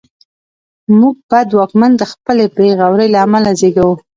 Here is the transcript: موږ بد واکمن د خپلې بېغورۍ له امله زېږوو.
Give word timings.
موږ 0.99 1.15
بد 1.29 1.49
واکمن 1.57 1.91
د 1.97 2.03
خپلې 2.11 2.45
بېغورۍ 2.55 3.07
له 3.13 3.19
امله 3.25 3.51
زېږوو. 3.59 3.93